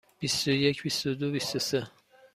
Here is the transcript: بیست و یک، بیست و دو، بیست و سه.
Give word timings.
بیست 0.19 0.47
و 0.47 0.51
یک، 0.51 0.83
بیست 0.83 1.05
و 1.05 1.15
دو، 1.15 1.31
بیست 1.31 1.55
و 1.55 1.59
سه. 1.59 1.87